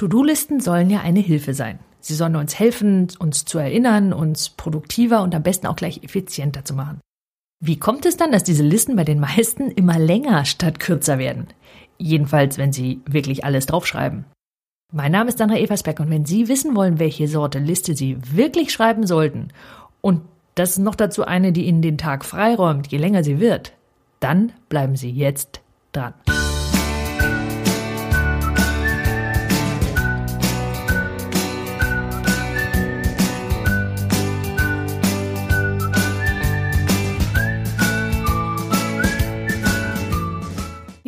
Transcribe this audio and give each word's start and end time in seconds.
To-Do-Listen 0.00 0.60
sollen 0.60 0.88
ja 0.88 1.00
eine 1.00 1.20
Hilfe 1.20 1.52
sein. 1.52 1.78
Sie 2.00 2.14
sollen 2.14 2.34
uns 2.34 2.58
helfen, 2.58 3.08
uns 3.18 3.44
zu 3.44 3.58
erinnern, 3.58 4.14
uns 4.14 4.48
produktiver 4.48 5.22
und 5.22 5.34
am 5.34 5.42
besten 5.42 5.66
auch 5.66 5.76
gleich 5.76 6.02
effizienter 6.02 6.64
zu 6.64 6.72
machen. 6.72 7.02
Wie 7.62 7.78
kommt 7.78 8.06
es 8.06 8.16
dann, 8.16 8.32
dass 8.32 8.42
diese 8.42 8.62
Listen 8.62 8.96
bei 8.96 9.04
den 9.04 9.20
meisten 9.20 9.70
immer 9.70 9.98
länger 9.98 10.46
statt 10.46 10.80
kürzer 10.80 11.18
werden? 11.18 11.48
Jedenfalls, 11.98 12.56
wenn 12.56 12.72
sie 12.72 13.02
wirklich 13.04 13.44
alles 13.44 13.66
draufschreiben. 13.66 14.24
Mein 14.90 15.12
Name 15.12 15.28
ist 15.28 15.36
Sandra 15.36 15.58
Eversbeck 15.58 16.00
und 16.00 16.08
wenn 16.08 16.24
Sie 16.24 16.48
wissen 16.48 16.74
wollen, 16.74 16.98
welche 16.98 17.28
Sorte 17.28 17.58
Liste 17.58 17.94
Sie 17.94 18.16
wirklich 18.32 18.72
schreiben 18.72 19.06
sollten 19.06 19.48
und 20.00 20.22
das 20.54 20.70
ist 20.70 20.78
noch 20.78 20.94
dazu 20.94 21.26
eine, 21.26 21.52
die 21.52 21.66
Ihnen 21.66 21.82
den 21.82 21.98
Tag 21.98 22.24
freiräumt, 22.24 22.90
je 22.90 22.96
länger 22.96 23.22
sie 23.22 23.38
wird, 23.38 23.74
dann 24.18 24.52
bleiben 24.70 24.96
Sie 24.96 25.10
jetzt 25.10 25.60
dran. 25.92 26.14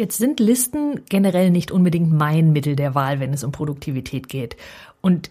Jetzt 0.03 0.19
sind 0.19 0.41
Listen 0.41 1.03
generell 1.09 1.51
nicht 1.53 1.71
unbedingt 1.71 2.13
mein 2.13 2.53
Mittel 2.53 2.75
der 2.75 2.97
Wahl, 2.97 3.21
wenn 3.21 3.33
es 3.33 3.45
um 3.45 3.53
Produktivität 3.53 4.29
geht. 4.29 4.57
Und 5.01 5.31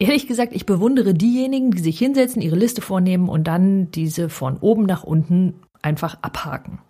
ehrlich 0.00 0.26
gesagt, 0.26 0.52
ich 0.52 0.66
bewundere 0.66 1.14
diejenigen, 1.14 1.70
die 1.70 1.80
sich 1.80 2.00
hinsetzen, 2.00 2.42
ihre 2.42 2.56
Liste 2.56 2.82
vornehmen 2.82 3.28
und 3.28 3.44
dann 3.44 3.92
diese 3.92 4.28
von 4.28 4.56
oben 4.56 4.82
nach 4.82 5.04
unten 5.04 5.54
einfach 5.80 6.18
abhaken. 6.22 6.80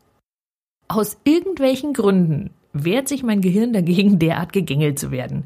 Aus 0.89 1.19
irgendwelchen 1.25 1.93
Gründen 1.93 2.53
wehrt 2.73 3.07
sich 3.07 3.23
mein 3.23 3.43
Gehirn 3.43 3.75
dagegen, 3.75 4.19
derart 4.19 4.55
gegängelt 4.55 4.99
zu 4.99 5.11
werden. 5.11 5.45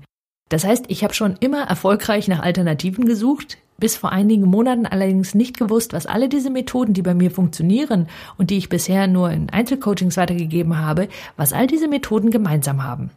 Das 0.50 0.64
heißt, 0.64 0.84
ich 0.86 1.02
habe 1.02 1.12
schon 1.12 1.34
immer 1.40 1.62
erfolgreich 1.62 2.28
nach 2.28 2.38
Alternativen 2.38 3.04
gesucht, 3.04 3.58
bis 3.78 3.96
vor 3.96 4.12
einigen 4.12 4.46
Monaten 4.46 4.86
allerdings 4.86 5.34
nicht 5.34 5.58
gewusst, 5.58 5.92
was 5.92 6.06
alle 6.06 6.28
diese 6.28 6.50
Methoden, 6.50 6.94
die 6.94 7.02
bei 7.02 7.14
mir 7.14 7.30
funktionieren 7.30 8.08
und 8.38 8.50
die 8.50 8.58
ich 8.58 8.68
bisher 8.68 9.06
nur 9.06 9.30
in 9.30 9.50
Einzelcoachings 9.50 10.16
weitergegeben 10.16 10.78
habe, 10.78 11.08
was 11.36 11.52
all 11.52 11.66
diese 11.66 11.88
Methoden 11.88 12.30
gemeinsam 12.30 12.84
haben. 12.84 13.10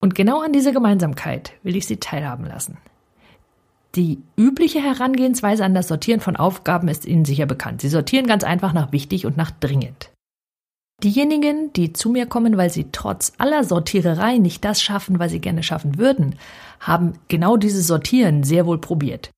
Und 0.00 0.14
genau 0.14 0.40
an 0.40 0.52
dieser 0.52 0.72
Gemeinsamkeit 0.72 1.52
will 1.62 1.76
ich 1.76 1.86
Sie 1.86 1.98
teilhaben 1.98 2.46
lassen. 2.46 2.78
Die 3.96 4.22
übliche 4.36 4.80
Herangehensweise 4.80 5.64
an 5.64 5.74
das 5.74 5.88
Sortieren 5.88 6.20
von 6.20 6.36
Aufgaben 6.36 6.88
ist 6.88 7.04
Ihnen 7.06 7.24
sicher 7.24 7.46
bekannt. 7.46 7.80
Sie 7.80 7.88
sortieren 7.88 8.26
ganz 8.26 8.44
einfach 8.44 8.72
nach 8.72 8.92
wichtig 8.92 9.26
und 9.26 9.36
nach 9.36 9.50
dringend. 9.50 10.10
Diejenigen, 11.02 11.72
die 11.72 11.92
zu 11.92 12.10
mir 12.10 12.26
kommen, 12.26 12.58
weil 12.58 12.68
sie 12.68 12.88
trotz 12.92 13.32
aller 13.38 13.64
Sortiererei 13.64 14.36
nicht 14.36 14.64
das 14.64 14.82
schaffen, 14.82 15.18
was 15.18 15.32
sie 15.32 15.40
gerne 15.40 15.62
schaffen 15.62 15.98
würden, 15.98 16.36
haben 16.78 17.14
genau 17.28 17.56
dieses 17.56 17.86
Sortieren 17.86 18.44
sehr 18.44 18.66
wohl 18.66 18.78
probiert. 18.78 19.30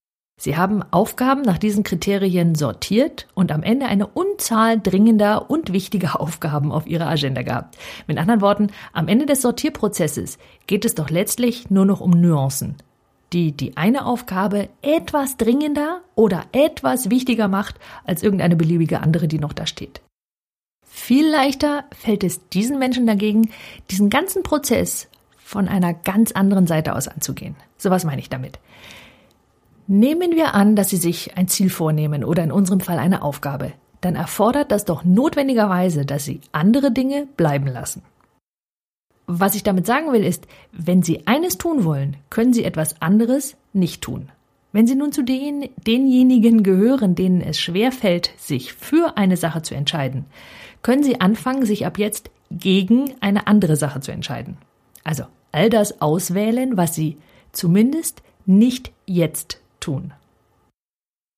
Sie 0.43 0.57
haben 0.57 0.83
Aufgaben 0.91 1.41
nach 1.43 1.57
diesen 1.57 1.83
Kriterien 1.83 2.53
sortiert 2.53 3.27
und 3.33 3.49
am 3.53 3.63
Ende 3.63 3.85
eine 3.85 4.07
Unzahl 4.07 4.77
dringender 4.77 5.49
und 5.49 5.71
wichtiger 5.71 6.19
Aufgaben 6.19 6.69
auf 6.69 6.85
ihrer 6.85 7.07
Agenda 7.07 7.43
gehabt. 7.43 7.77
Mit 8.07 8.17
anderen 8.17 8.41
Worten, 8.41 8.67
am 8.91 9.07
Ende 9.07 9.25
des 9.25 9.41
Sortierprozesses 9.41 10.37
geht 10.67 10.83
es 10.83 10.95
doch 10.95 11.09
letztlich 11.09 11.69
nur 11.69 11.85
noch 11.85 12.01
um 12.01 12.11
Nuancen, 12.11 12.75
die 13.31 13.53
die 13.53 13.77
eine 13.77 14.05
Aufgabe 14.05 14.67
etwas 14.81 15.37
dringender 15.37 16.01
oder 16.13 16.43
etwas 16.51 17.09
wichtiger 17.09 17.47
macht 17.47 17.75
als 18.03 18.21
irgendeine 18.21 18.57
beliebige 18.57 18.99
andere, 18.99 19.29
die 19.29 19.39
noch 19.39 19.53
da 19.53 19.65
steht. 19.65 20.01
Viel 20.85 21.25
leichter 21.25 21.85
fällt 21.97 22.25
es 22.25 22.49
diesen 22.49 22.79
Menschen 22.79 23.07
dagegen, 23.07 23.49
diesen 23.89 24.09
ganzen 24.09 24.43
Prozess 24.43 25.07
von 25.37 25.69
einer 25.69 25.93
ganz 25.93 26.33
anderen 26.33 26.67
Seite 26.67 26.97
aus 26.97 27.07
anzugehen. 27.07 27.55
So 27.77 27.91
was 27.91 28.03
meine 28.03 28.19
ich 28.19 28.27
damit. 28.27 28.59
Nehmen 29.87 30.35
wir 30.35 30.53
an, 30.53 30.75
dass 30.75 30.89
Sie 30.89 30.97
sich 30.97 31.37
ein 31.37 31.47
Ziel 31.47 31.69
vornehmen 31.69 32.23
oder 32.23 32.43
in 32.43 32.51
unserem 32.51 32.79
Fall 32.79 32.99
eine 32.99 33.21
Aufgabe. 33.21 33.73
Dann 34.01 34.15
erfordert 34.15 34.71
das 34.71 34.85
doch 34.85 35.03
notwendigerweise, 35.03 36.05
dass 36.05 36.25
Sie 36.25 36.41
andere 36.51 36.91
Dinge 36.91 37.27
bleiben 37.37 37.67
lassen. 37.67 38.01
Was 39.27 39.55
ich 39.55 39.63
damit 39.63 39.85
sagen 39.85 40.11
will, 40.11 40.23
ist, 40.23 40.47
wenn 40.71 41.01
Sie 41.01 41.27
eines 41.27 41.57
tun 41.57 41.85
wollen, 41.85 42.17
können 42.29 42.53
Sie 42.53 42.63
etwas 42.63 43.01
anderes 43.01 43.55
nicht 43.71 44.01
tun. 44.01 44.29
Wenn 44.71 44.87
Sie 44.87 44.95
nun 44.95 45.11
zu 45.11 45.21
den, 45.21 45.69
denjenigen 45.85 46.63
gehören, 46.63 47.15
denen 47.15 47.41
es 47.41 47.59
schwer 47.59 47.91
fällt, 47.91 48.31
sich 48.37 48.73
für 48.73 49.17
eine 49.17 49.37
Sache 49.37 49.61
zu 49.61 49.75
entscheiden, 49.75 50.25
können 50.81 51.03
Sie 51.03 51.21
anfangen, 51.21 51.65
sich 51.65 51.85
ab 51.85 51.97
jetzt 51.97 52.29
gegen 52.51 53.13
eine 53.21 53.47
andere 53.47 53.75
Sache 53.75 54.01
zu 54.01 54.11
entscheiden. 54.11 54.57
Also 55.03 55.23
all 55.51 55.69
das 55.69 56.01
auswählen, 56.01 56.75
was 56.77 56.95
Sie 56.95 57.17
zumindest 57.51 58.23
nicht 58.45 58.91
jetzt 59.05 59.59
tun. 59.83 60.13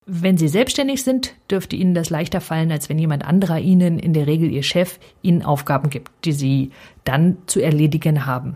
Wenn 0.08 0.38
Sie 0.38 0.48
selbstständig 0.48 1.04
sind, 1.04 1.34
dürfte 1.50 1.76
Ihnen 1.76 1.96
das 1.96 2.12
leichter 2.12 2.40
fallen, 2.40 2.72
als 2.72 2.90
wenn 2.90 3.00
jemand 3.00 3.26
anderer 3.26 3.60
Ihnen, 3.60 3.98
in 3.98 4.14
der 4.14 4.28
Regel 4.28 4.52
Ihr 4.52 4.62
Chef, 4.62 5.00
Ihnen 5.24 5.42
Aufgaben 5.42 5.90
gibt, 5.90 6.12
die 6.26 6.32
Sie 6.32 6.72
dann 7.06 7.38
zu 7.48 7.60
erledigen 7.60 8.28
haben. 8.28 8.56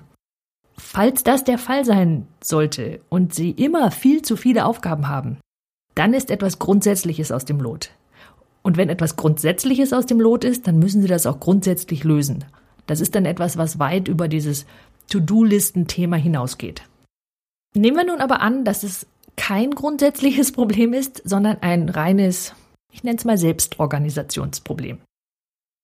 Falls 0.77 1.23
das 1.23 1.43
der 1.43 1.57
Fall 1.57 1.85
sein 1.85 2.27
sollte 2.41 3.01
und 3.09 3.33
Sie 3.33 3.49
immer 3.49 3.89
viel 3.89 4.21
zu 4.21 4.37
viele 4.37 4.65
Aufgaben 4.65 5.07
haben, 5.07 5.37
dann 5.95 6.13
ist 6.13 6.29
etwas 6.29 6.59
Grundsätzliches 6.59 7.31
aus 7.31 7.45
dem 7.45 7.59
Lot. 7.59 7.91
Und 8.61 8.77
wenn 8.77 8.89
etwas 8.89 9.15
Grundsätzliches 9.15 9.91
aus 9.91 10.05
dem 10.05 10.21
Lot 10.21 10.43
ist, 10.43 10.67
dann 10.67 10.77
müssen 10.77 11.01
Sie 11.01 11.07
das 11.07 11.25
auch 11.25 11.39
grundsätzlich 11.39 12.03
lösen. 12.03 12.45
Das 12.85 13.01
ist 13.01 13.15
dann 13.15 13.25
etwas, 13.25 13.57
was 13.57 13.79
weit 13.79 14.07
über 14.07 14.27
dieses 14.27 14.65
To-Do-Listen-Thema 15.09 16.15
hinausgeht. 16.15 16.83
Nehmen 17.75 17.97
wir 17.97 18.05
nun 18.05 18.21
aber 18.21 18.41
an, 18.41 18.63
dass 18.65 18.83
es 18.83 19.07
kein 19.39 19.71
grundsätzliches 19.71 20.51
Problem 20.59 20.93
ist, 20.93 21.21
sondern 21.27 21.57
ein 21.61 21.89
reines, 21.89 22.53
ich 22.91 23.03
nenne 23.03 23.17
es 23.17 23.25
mal 23.25 23.37
Selbstorganisationsproblem. 23.37 24.99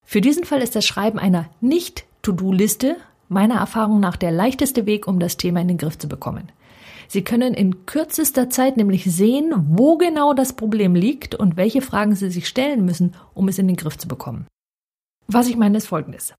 Für 0.05 0.21
diesen 0.21 0.43
Fall 0.43 0.61
ist 0.61 0.75
das 0.75 0.85
Schreiben 0.85 1.17
einer 1.17 1.49
Nicht-To-Do-Liste 1.61 2.97
meiner 3.27 3.55
Erfahrung 3.55 3.99
nach 3.99 4.17
der 4.17 4.31
leichteste 4.31 4.85
Weg, 4.85 5.07
um 5.07 5.19
das 5.19 5.37
Thema 5.37 5.61
in 5.61 5.67
den 5.67 5.79
Griff 5.79 5.97
zu 5.97 6.07
bekommen. 6.07 6.51
Sie 7.07 7.23
können 7.23 7.53
in 7.53 7.85
kürzester 7.85 8.49
Zeit 8.49 8.77
nämlich 8.77 9.05
sehen, 9.05 9.53
wo 9.69 9.97
genau 9.97 10.33
das 10.33 10.53
Problem 10.53 10.93
liegt 10.93 11.33
und 11.33 11.57
welche 11.57 11.81
Fragen 11.81 12.15
Sie 12.15 12.29
sich 12.29 12.47
stellen 12.47 12.85
müssen, 12.85 13.15
um 13.33 13.47
es 13.47 13.57
in 13.57 13.67
den 13.67 13.77
Griff 13.77 13.97
zu 13.97 14.07
bekommen. 14.07 14.47
Was 15.27 15.47
ich 15.47 15.55
meine 15.55 15.77
ist 15.77 15.87
folgendes. 15.87 16.33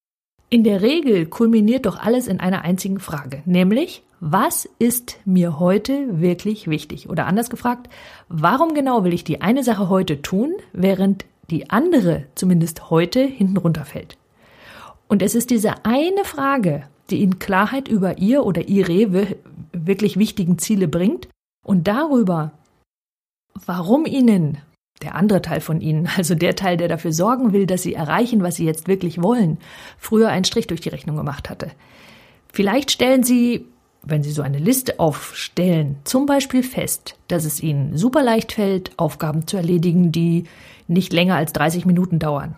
In 0.48 0.62
der 0.62 0.80
Regel 0.80 1.26
kulminiert 1.26 1.86
doch 1.86 1.98
alles 1.98 2.28
in 2.28 2.38
einer 2.38 2.62
einzigen 2.62 3.00
Frage, 3.00 3.42
nämlich, 3.46 4.02
was 4.20 4.68
ist 4.78 5.18
mir 5.24 5.58
heute 5.58 6.20
wirklich 6.20 6.68
wichtig? 6.68 7.10
Oder 7.10 7.26
anders 7.26 7.50
gefragt, 7.50 7.88
warum 8.28 8.72
genau 8.72 9.02
will 9.02 9.12
ich 9.12 9.24
die 9.24 9.40
eine 9.42 9.64
Sache 9.64 9.88
heute 9.88 10.22
tun, 10.22 10.54
während 10.72 11.24
die 11.50 11.70
andere 11.70 12.26
zumindest 12.36 12.90
heute 12.90 13.20
hinten 13.20 13.56
runterfällt? 13.56 14.16
Und 15.08 15.20
es 15.20 15.34
ist 15.34 15.50
diese 15.50 15.84
eine 15.84 16.24
Frage, 16.24 16.84
die 17.10 17.22
Ihnen 17.22 17.40
Klarheit 17.40 17.88
über 17.88 18.18
Ihr 18.18 18.44
oder 18.44 18.68
Ihre 18.68 19.36
wirklich 19.72 20.16
wichtigen 20.16 20.58
Ziele 20.58 20.86
bringt 20.86 21.28
und 21.64 21.88
darüber, 21.88 22.52
warum 23.66 24.06
Ihnen 24.06 24.58
der 25.02 25.14
andere 25.14 25.42
Teil 25.42 25.60
von 25.60 25.80
Ihnen, 25.80 26.08
also 26.16 26.34
der 26.34 26.56
Teil, 26.56 26.76
der 26.76 26.88
dafür 26.88 27.12
sorgen 27.12 27.52
will, 27.52 27.66
dass 27.66 27.82
Sie 27.82 27.94
erreichen, 27.94 28.42
was 28.42 28.56
Sie 28.56 28.64
jetzt 28.64 28.88
wirklich 28.88 29.22
wollen, 29.22 29.58
früher 29.98 30.28
einen 30.28 30.44
Strich 30.44 30.66
durch 30.66 30.80
die 30.80 30.88
Rechnung 30.88 31.16
gemacht 31.16 31.50
hatte. 31.50 31.70
Vielleicht 32.52 32.90
stellen 32.90 33.22
Sie, 33.22 33.66
wenn 34.02 34.22
Sie 34.22 34.30
so 34.30 34.42
eine 34.42 34.58
Liste 34.58 35.00
aufstellen, 35.00 35.96
zum 36.04 36.26
Beispiel 36.26 36.62
fest, 36.62 37.16
dass 37.28 37.44
es 37.44 37.62
Ihnen 37.62 37.96
super 37.96 38.22
leicht 38.22 38.52
fällt, 38.52 38.92
Aufgaben 38.98 39.46
zu 39.46 39.56
erledigen, 39.56 40.12
die 40.12 40.44
nicht 40.88 41.12
länger 41.12 41.36
als 41.36 41.52
30 41.52 41.84
Minuten 41.86 42.18
dauern. 42.18 42.56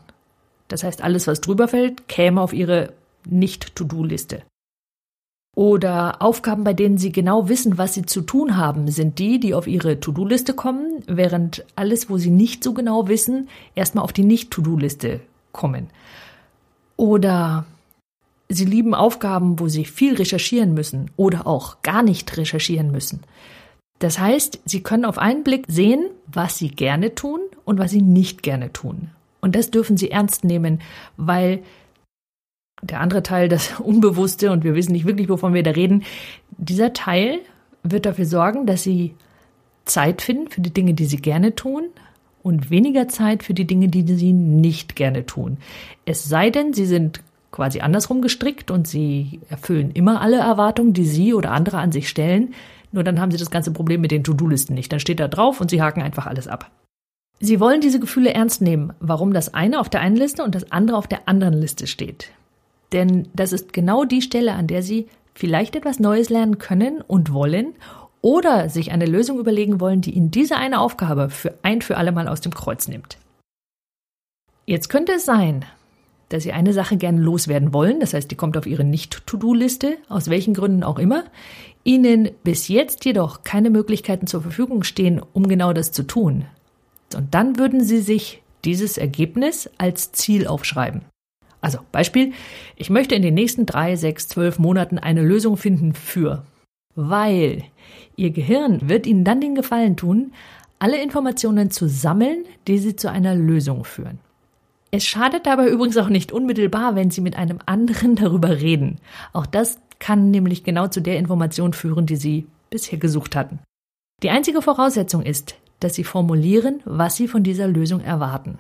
Das 0.69 0.85
heißt, 0.85 1.03
alles, 1.03 1.27
was 1.27 1.41
drüber 1.41 1.67
fällt, 1.67 2.09
käme 2.09 2.41
auf 2.41 2.53
Ihre 2.53 2.93
Nicht-To-Do-Liste. 3.27 4.43
Oder 5.59 6.23
Aufgaben, 6.23 6.63
bei 6.63 6.73
denen 6.73 6.99
Sie 6.99 7.11
genau 7.11 7.49
wissen, 7.49 7.79
was 7.79 7.93
Sie 7.93 8.07
zu 8.07 8.21
tun 8.21 8.57
haben, 8.57 8.87
sind 8.93 9.19
die, 9.19 9.41
die 9.41 9.55
auf 9.55 9.67
Ihre 9.67 9.99
To-Do-Liste 9.99 10.55
kommen, 10.55 11.03
während 11.09 11.65
alles, 11.75 12.09
wo 12.09 12.17
Sie 12.17 12.31
nicht 12.31 12.63
so 12.63 12.73
genau 12.73 13.09
wissen, 13.09 13.49
erstmal 13.75 14.05
auf 14.05 14.13
die 14.13 14.23
Nicht-To-Do-Liste 14.23 15.19
kommen. 15.51 15.89
Oder 16.97 17.65
Sie 18.49 18.67
lieben 18.67 18.95
Aufgaben, 18.95 19.59
wo 19.59 19.67
Sie 19.67 19.85
viel 19.85 20.15
recherchieren 20.15 20.75
müssen 20.75 21.11
oder 21.17 21.49
auch 21.49 21.83
gar 21.83 22.05
nicht 22.05 22.37
recherchieren 22.37 22.93
müssen. 22.93 23.25
Das 23.99 24.21
heißt, 24.21 24.61
Sie 24.65 24.85
können 24.85 25.05
auf 25.05 25.19
einen 25.19 25.43
Blick 25.43 25.65
sehen, 25.67 26.09
was 26.29 26.57
Sie 26.57 26.69
gerne 26.69 27.17
tun 27.17 27.41
und 27.65 27.81
was 27.81 27.91
Sie 27.91 28.03
nicht 28.03 28.45
gerne 28.45 28.73
tun. 28.73 29.11
Und 29.41 29.57
das 29.57 29.73
dürfen 29.73 29.97
Sie 29.97 30.13
ernst 30.13 30.45
nehmen, 30.45 30.83
weil 31.17 31.65
der 32.83 33.01
andere 33.01 33.23
Teil, 33.23 33.49
das 33.49 33.81
Unbewusste, 33.81 34.51
und 34.53 34.65
wir 34.65 34.75
wissen 34.75 34.93
nicht 34.93 35.07
wirklich, 35.07 35.29
wovon 35.29 35.55
wir 35.55 35.63
da 35.63 35.71
reden, 35.71 36.05
dieser 36.57 36.93
Teil 36.93 37.41
wird 37.83 38.07
dafür 38.07 38.27
sorgen, 38.27 38.67
dass 38.67 38.83
sie 38.83 39.15
Zeit 39.85 40.23
finden 40.23 40.49
für 40.51 40.61
die 40.61 40.73
Dinge, 40.73 40.95
die 40.95 41.07
sie 41.07 41.17
gerne 41.17 41.55
tun 41.55 41.85
und 42.43 42.71
weniger 42.71 43.09
Zeit 43.09 43.43
für 43.43 43.55
die 43.55 43.67
Dinge, 43.67 43.89
die 43.89 44.03
sie 44.15 44.33
nicht 44.33 44.97
gerne 44.97 45.25
tun. 45.27 45.59
Es 46.05 46.25
sei 46.25 46.51
denn, 46.51 46.75
sie 46.75 46.87
sind 46.87 47.23
quasi 47.51 47.81
andersrum 47.81 48.23
gestrickt 48.23 48.71
und 48.71 48.87
Sie 48.87 49.41
erfüllen 49.49 49.91
immer 49.93 50.21
alle 50.21 50.39
Erwartungen, 50.39 50.93
die 50.93 51.07
Sie 51.07 51.35
oder 51.35 51.53
andere 51.53 51.79
an 51.79 51.93
sich 51.93 52.09
stellen. 52.09 52.55
Nur 52.93 53.05
dann 53.05 53.21
haben 53.21 53.31
Sie 53.31 53.39
das 53.39 53.51
ganze 53.51 53.73
Problem 53.73 54.01
mit 54.01 54.11
den 54.11 54.25
To-Do-Listen 54.25 54.75
nicht. 54.75 54.93
Dann 54.93 55.01
steht 55.01 55.21
da 55.21 55.29
drauf 55.29 55.61
und 55.61 55.71
Sie 55.71 55.83
haken 55.83 56.03
einfach 56.03 56.27
alles 56.27 56.49
ab. 56.49 56.71
Sie 57.41 57.61
wollen 57.61 57.81
diese 57.81 58.01
Gefühle 58.01 58.35
ernst 58.35 58.63
nehmen, 58.63 58.93
warum 59.01 59.33
das 59.33 59.55
eine 59.55 59.81
auf 59.81 59.89
der 59.89 60.01
einen 60.01 60.17
Liste 60.17 60.43
und 60.43 60.55
das 60.55 60.73
andere 60.73 60.97
auf 60.97 61.07
der 61.07 61.29
anderen 61.29 61.55
Liste 61.55 61.87
steht. 61.87 62.31
Denn 62.93 63.29
das 63.35 63.53
ist 63.53 63.73
genau 63.73 64.05
die 64.05 64.23
Stelle, 64.23 64.55
an 64.55 64.67
der 64.67 64.83
Sie 64.83 65.09
vielleicht 65.35 65.77
etwas 65.77 66.01
Neues 66.01 66.31
lernen 66.31 66.59
können 66.59 67.01
und 67.01 67.33
wollen 67.33 67.75
oder 68.21 68.69
sich 68.69 68.91
eine 68.91 69.07
Lösung 69.07 69.39
überlegen 69.39 69.81
wollen, 69.81 70.01
die 70.01 70.13
Ihnen 70.13 70.31
diese 70.31 70.57
eine 70.57 70.81
Aufgabe 70.81 71.31
für 71.31 71.55
ein 71.63 71.83
für 71.83 71.97
alle 71.97 72.13
Mal 72.13 72.29
aus 72.29 72.41
dem 72.41 72.53
Kreuz 72.53 72.89
nimmt. 72.89 73.19
Jetzt 74.67 74.89
könnte 74.89 75.13
es 75.13 75.25
sein, 75.25 75.65
dass 76.29 76.43
Sie 76.43 76.53
eine 76.53 76.73
Sache 76.73 76.97
gerne 76.97 77.21
loswerden 77.21 77.73
wollen, 77.73 78.01
das 78.01 78.15
heißt, 78.15 78.31
die 78.31 78.37
kommt 78.37 78.57
auf 78.57 78.67
Ihre 78.67 78.85
Nicht-To-Do-Liste, 78.85 79.97
aus 80.09 80.29
welchen 80.29 80.55
Gründen 80.55 80.83
auch 80.83 80.99
immer, 80.99 81.25
Ihnen 81.85 82.31
bis 82.45 82.69
jetzt 82.69 83.05
jedoch 83.05 83.45
keine 83.45 83.71
Möglichkeiten 83.71 84.27
zur 84.27 84.43
Verfügung 84.43 84.83
stehen, 84.83 85.23
um 85.33 85.49
genau 85.49 85.73
das 85.73 85.93
zu 85.93 86.03
tun. 86.03 86.45
Und 87.15 87.35
dann 87.35 87.59
würden 87.59 87.83
Sie 87.83 88.01
sich 88.01 88.43
dieses 88.65 88.99
Ergebnis 88.99 89.71
als 89.79 90.13
Ziel 90.13 90.47
aufschreiben. 90.47 91.03
Also 91.61 91.79
Beispiel, 91.93 92.33
ich 92.77 92.91
möchte 92.91 93.15
in 93.15 93.23
den 93.23 93.35
nächsten 93.35 93.67
drei, 93.67 93.97
sechs, 93.97 94.29
zwölf 94.29 94.59
Monaten 94.59 94.99
eine 94.99 95.23
Lösung 95.23 95.57
finden 95.57 95.95
für, 95.95 96.45
weil 96.95 97.65
Ihr 98.17 98.31
Gehirn 98.31 98.89
wird 98.89 99.07
Ihnen 99.07 99.25
dann 99.25 99.41
den 99.41 99.55
Gefallen 99.55 99.97
tun, 99.97 100.33
alle 100.79 101.03
Informationen 101.03 101.71
zu 101.71 101.89
sammeln, 101.89 102.45
die 102.67 102.79
Sie 102.79 102.97
zu 102.97 103.11
einer 103.11 103.35
Lösung 103.35 103.85
führen. 103.85 104.21
Es 104.91 105.05
schadet 105.05 105.47
dabei 105.47 105.69
übrigens 105.69 105.97
auch 105.97 106.09
nicht 106.09 106.33
unmittelbar, 106.33 106.95
wenn 106.95 107.11
Sie 107.11 107.21
mit 107.21 107.37
einem 107.37 107.59
anderen 107.67 108.15
darüber 108.17 108.61
reden. 108.61 108.99
Auch 109.33 109.47
das 109.47 109.79
kann 109.99 110.31
nämlich 110.31 110.65
genau 110.65 110.89
zu 110.89 111.01
der 111.01 111.19
Information 111.19 111.73
führen, 111.73 112.07
die 112.07 112.17
Sie 112.17 112.47
bisher 112.71 112.99
gesucht 112.99 113.35
hatten. 113.35 113.59
Die 114.23 114.31
einzige 114.31 114.63
Voraussetzung 114.63 115.23
ist, 115.23 115.57
dass 115.81 115.95
Sie 115.95 116.05
formulieren, 116.05 116.81
was 116.85 117.17
Sie 117.17 117.29
von 117.29 117.43
dieser 117.43 117.69
Lösung 117.69 118.01
erwarten. 118.01 118.59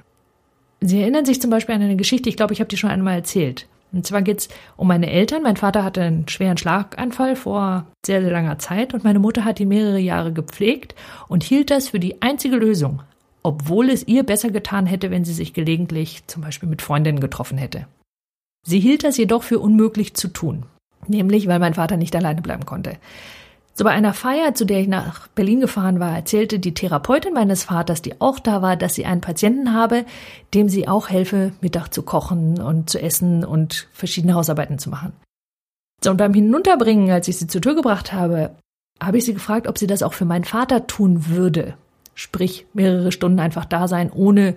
Sie 0.81 1.01
erinnern 1.01 1.25
sich 1.25 1.41
zum 1.41 1.51
Beispiel 1.51 1.75
an 1.75 1.83
eine 1.83 1.97
Geschichte, 1.97 2.29
ich 2.29 2.37
glaube, 2.37 2.53
ich 2.53 2.61
habe 2.61 2.69
die 2.69 2.77
schon 2.77 2.91
einmal 2.91 3.15
erzählt. 3.15 3.67
Und 3.93 4.07
zwar 4.07 4.23
geht 4.23 4.41
es 4.41 4.49
um 4.77 4.87
meine 4.87 5.11
Eltern. 5.11 5.43
Mein 5.43 5.57
Vater 5.57 5.83
hatte 5.83 6.03
einen 6.03 6.29
schweren 6.29 6.59
Schlaganfall 6.59 7.37
vor 7.37 7.87
sehr, 8.05 8.21
sehr 8.21 8.31
langer 8.31 8.59
Zeit 8.59 8.93
und 8.93 9.05
meine 9.05 9.19
Mutter 9.19 9.45
hat 9.45 9.61
ihn 9.61 9.69
mehrere 9.69 9.99
Jahre 9.99 10.33
gepflegt 10.33 10.95
und 11.27 11.43
hielt 11.43 11.71
das 11.71 11.89
für 11.89 12.01
die 12.01 12.21
einzige 12.21 12.57
Lösung, 12.57 13.03
obwohl 13.43 13.89
es 13.89 14.07
ihr 14.07 14.25
besser 14.25 14.51
getan 14.51 14.87
hätte, 14.87 15.11
wenn 15.11 15.25
sie 15.25 15.33
sich 15.33 15.55
gelegentlich 15.55 16.27
zum 16.27 16.43
Beispiel 16.43 16.69
mit 16.69 16.83
Freundinnen 16.83 17.21
getroffen 17.21 17.57
hätte. 17.57 17.87
Sie 18.67 18.81
hielt 18.81 19.05
das 19.05 19.17
jedoch 19.17 19.43
für 19.43 19.59
unmöglich 19.59 20.15
zu 20.15 20.29
tun, 20.29 20.65
nämlich 21.07 21.47
weil 21.47 21.59
mein 21.59 21.75
Vater 21.75 21.97
nicht 21.97 22.15
alleine 22.15 22.43
bleiben 22.43 22.67
konnte. 22.67 22.99
So 23.79 23.85
bei 23.85 23.93
einer 23.93 24.13
Feier, 24.13 24.57
zu 24.57 24.65
der 24.65 24.81
ich 24.81 24.89
nach 24.89 25.29
Berlin 25.29 25.61
gefahren 25.61 26.01
war, 26.01 26.17
erzählte 26.17 26.59
die 26.59 26.75
Therapeutin 26.75 27.33
meines 27.33 27.63
Vaters, 27.63 28.03
die 28.03 28.21
auch 28.21 28.41
da 28.41 28.61
war, 28.61 28.75
dass 28.75 28.97
sie 28.97 29.07
einen 29.07 29.21
Patienten 29.21 29.73
habe, 29.73 30.05
dem 30.53 30.69
sie 30.69 30.89
auch 30.89 31.09
helfe, 31.09 31.53
Mittag 31.61 31.95
zu 31.95 32.03
kochen 32.03 32.61
und 32.61 32.91
zu 32.91 33.01
essen 33.01 33.45
und 33.45 33.87
verschiedene 33.93 34.35
Hausarbeiten 34.35 34.81
zu 34.81 34.91
machen. 34.91 35.13
So, 36.03 36.11
und 36.11 36.17
beim 36.17 36.35
Hinunterbringen, 36.35 37.09
als 37.13 37.29
ich 37.29 37.39
sie 37.39 37.47
zur 37.47 37.61
Tür 37.61 37.77
gebracht 37.77 38.13
habe, 38.13 38.51
habe 39.01 39.19
ich 39.19 39.25
sie 39.25 39.35
gefragt, 39.35 39.69
ob 39.69 39.79
sie 39.79 39.87
das 39.87 40.03
auch 40.03 40.13
für 40.13 40.25
meinen 40.25 40.45
Vater 40.45 40.89
tun 40.89 41.29
würde. 41.29 41.75
Sprich, 42.17 42.67
mehrere 42.75 43.13
Stunden 43.13 43.39
einfach 43.39 43.65
da 43.65 43.87
sein, 43.87 44.11
ohne 44.11 44.57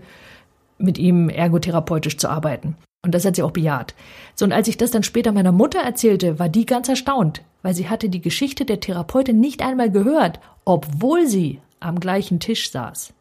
mit 0.79 0.97
ihm 0.97 1.29
ergotherapeutisch 1.29 2.17
zu 2.17 2.27
arbeiten. 2.27 2.75
Und 3.03 3.15
das 3.15 3.25
hat 3.25 3.35
sie 3.35 3.43
auch 3.43 3.51
bejaht. 3.51 3.95
So, 4.35 4.45
und 4.45 4.51
als 4.51 4.67
ich 4.67 4.77
das 4.77 4.91
dann 4.91 5.03
später 5.03 5.31
meiner 5.31 5.51
Mutter 5.51 5.79
erzählte, 5.79 6.37
war 6.37 6.49
die 6.49 6.65
ganz 6.65 6.87
erstaunt, 6.87 7.41
weil 7.63 7.73
sie 7.73 7.89
hatte 7.89 8.09
die 8.09 8.21
Geschichte 8.21 8.65
der 8.65 8.79
Therapeutin 8.79 9.39
nicht 9.39 9.63
einmal 9.63 9.89
gehört, 9.89 10.39
obwohl 10.65 11.27
sie 11.27 11.59
am 11.79 11.99
gleichen 11.99 12.39
Tisch 12.39 12.71
saß. 12.71 13.13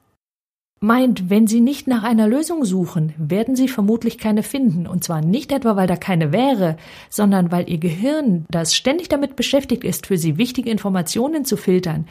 Meint, 0.82 1.29
wenn 1.29 1.47
Sie 1.47 1.61
nicht 1.61 1.87
nach 1.88 2.05
einer 2.05 2.27
Lösung 2.27 2.65
suchen, 2.65 3.12
werden 3.19 3.55
Sie 3.55 3.69
vermutlich 3.69 4.17
keine 4.17 4.43
finden. 4.43 4.87
Und 4.87 5.05
zwar 5.05 5.21
nicht 5.21 5.53
etwa, 5.53 5.77
weil 5.77 5.87
da 5.87 5.97
keine 5.97 6.32
wäre, 6.32 6.79
sondern 7.11 7.53
weil 7.53 7.69
Ihr 7.69 7.77
Gehirn, 7.77 8.47
das 8.50 8.75
ständig 8.75 9.11
damit 9.11 9.37
beschäftigt 9.37 9.85
ist, 9.85 10.06
für 10.06 10.17
Sie 10.17 10.38
wichtige 10.38 10.71
Informationen 10.71 11.44
zu 11.44 11.59
filtern, 11.59 12.06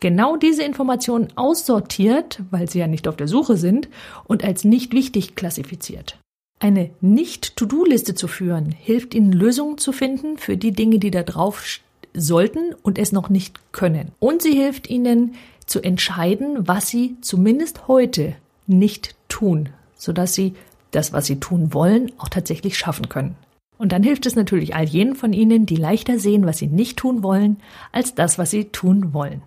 genau 0.00 0.38
diese 0.38 0.62
Informationen 0.62 1.28
aussortiert, 1.36 2.40
weil 2.50 2.70
Sie 2.70 2.78
ja 2.78 2.86
nicht 2.86 3.06
auf 3.06 3.16
der 3.16 3.28
Suche 3.28 3.58
sind, 3.58 3.90
und 4.24 4.42
als 4.42 4.64
nicht 4.64 4.94
wichtig 4.94 5.34
klassifiziert. 5.34 6.18
Eine 6.58 6.90
Nicht-To-Do-Liste 7.02 8.14
zu 8.14 8.28
führen 8.28 8.70
hilft 8.72 9.14
Ihnen 9.14 9.32
Lösungen 9.32 9.76
zu 9.76 9.92
finden 9.92 10.38
für 10.38 10.56
die 10.56 10.72
Dinge, 10.72 10.98
die 10.98 11.10
da 11.10 11.22
drauf 11.22 11.80
sollten 12.14 12.74
und 12.82 12.98
es 12.98 13.12
noch 13.12 13.28
nicht 13.28 13.60
können. 13.72 14.12
Und 14.18 14.40
sie 14.40 14.54
hilft 14.54 14.88
Ihnen 14.88 15.34
zu 15.66 15.82
entscheiden, 15.82 16.66
was 16.66 16.88
Sie 16.88 17.16
zumindest 17.20 17.88
heute 17.88 18.34
nicht 18.66 19.14
tun, 19.28 19.68
sodass 19.96 20.32
Sie 20.32 20.54
das, 20.92 21.12
was 21.12 21.26
Sie 21.26 21.40
tun 21.40 21.74
wollen, 21.74 22.10
auch 22.16 22.30
tatsächlich 22.30 22.78
schaffen 22.78 23.10
können. 23.10 23.36
Und 23.76 23.92
dann 23.92 24.02
hilft 24.02 24.24
es 24.24 24.34
natürlich 24.34 24.74
all 24.74 24.86
jenen 24.86 25.14
von 25.14 25.34
Ihnen, 25.34 25.66
die 25.66 25.76
leichter 25.76 26.18
sehen, 26.18 26.46
was 26.46 26.56
Sie 26.56 26.68
nicht 26.68 26.96
tun 26.96 27.22
wollen, 27.22 27.58
als 27.92 28.14
das, 28.14 28.38
was 28.38 28.50
Sie 28.50 28.64
tun 28.66 29.12
wollen. 29.12 29.42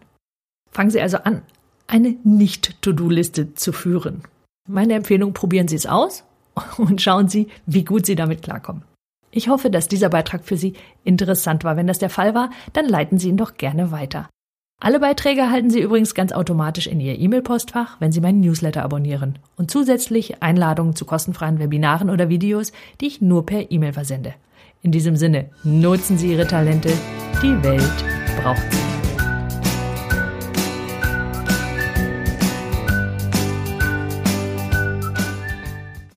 Fangen 0.71 0.91
Sie 0.91 1.01
also 1.01 1.17
an, 1.17 1.41
eine 1.87 2.15
Nicht-To-Do-Liste 2.23 3.55
zu 3.55 3.71
führen. 3.71 4.21
Meine 4.67 4.93
Empfehlung, 4.93 5.33
probieren 5.33 5.67
Sie 5.67 5.75
es 5.75 5.87
aus 5.87 6.23
und 6.77 7.01
schauen 7.01 7.27
Sie, 7.27 7.47
wie 7.65 7.85
gut 7.85 8.05
Sie 8.05 8.15
damit 8.15 8.41
klarkommen. 8.41 8.83
Ich 9.31 9.47
hoffe, 9.47 9.69
dass 9.69 9.87
dieser 9.87 10.09
Beitrag 10.09 10.43
für 10.43 10.57
Sie 10.57 10.73
interessant 11.03 11.63
war. 11.63 11.77
Wenn 11.77 11.87
das 11.87 11.99
der 11.99 12.09
Fall 12.09 12.33
war, 12.33 12.49
dann 12.73 12.85
leiten 12.85 13.19
Sie 13.19 13.29
ihn 13.29 13.37
doch 13.37 13.55
gerne 13.55 13.91
weiter. 13.91 14.27
Alle 14.81 15.01
Beiträge 15.01 15.41
erhalten 15.41 15.69
Sie 15.69 15.81
übrigens 15.81 16.15
ganz 16.15 16.31
automatisch 16.31 16.87
in 16.87 17.01
Ihr 17.01 17.19
E-Mail-Postfach, 17.19 17.97
wenn 17.99 18.13
Sie 18.13 18.21
meinen 18.21 18.39
Newsletter 18.39 18.83
abonnieren 18.83 19.37
und 19.57 19.69
zusätzlich 19.69 20.41
Einladungen 20.41 20.95
zu 20.95 21.05
kostenfreien 21.05 21.59
Webinaren 21.59 22.09
oder 22.09 22.29
Videos, 22.29 22.71
die 23.01 23.07
ich 23.07 23.21
nur 23.21 23.45
per 23.45 23.71
E-Mail 23.71 23.93
versende. 23.93 24.33
In 24.81 24.91
diesem 24.91 25.17
Sinne, 25.17 25.49
nutzen 25.63 26.17
Sie 26.17 26.31
Ihre 26.31 26.47
Talente, 26.47 26.93
die 27.43 27.61
Welt 27.61 28.05
braucht 28.41 28.71
sie. 28.71 28.88